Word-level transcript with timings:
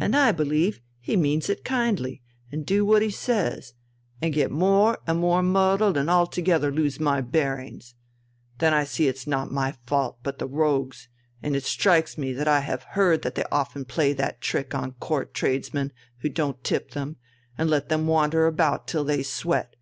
And 0.00 0.14
I 0.14 0.30
believe 0.30 0.80
he 1.00 1.16
means 1.16 1.48
it 1.48 1.64
kindly 1.64 2.22
and 2.52 2.64
do 2.64 2.84
what 2.86 3.02
he 3.02 3.10
says, 3.10 3.74
and 4.22 4.32
get 4.32 4.52
more 4.52 4.98
and 5.08 5.18
more 5.18 5.42
muddled 5.42 5.96
and 5.96 6.08
altogether 6.08 6.70
lose 6.70 7.00
my 7.00 7.20
bearings. 7.20 7.96
Then 8.58 8.72
I 8.72 8.84
see 8.84 9.06
that 9.06 9.10
it's 9.10 9.26
not 9.26 9.50
my 9.50 9.72
fault, 9.84 10.18
but 10.22 10.38
the 10.38 10.46
rogues', 10.46 11.08
and 11.42 11.56
it 11.56 11.64
strikes 11.64 12.16
me 12.16 12.32
that 12.34 12.46
I 12.46 12.60
have 12.60 12.84
heard 12.90 13.22
that 13.22 13.34
they 13.34 13.42
often 13.50 13.84
play 13.84 14.12
that 14.12 14.40
trick 14.40 14.72
on 14.72 14.92
Court 15.00 15.34
tradesmen 15.34 15.90
who 16.18 16.28
don't 16.28 16.62
tip 16.62 16.92
them, 16.92 17.16
and 17.58 17.68
let 17.68 17.88
them 17.88 18.06
wander 18.06 18.46
about 18.46 18.86
till 18.86 19.02
they 19.02 19.24
sweat. 19.24 19.74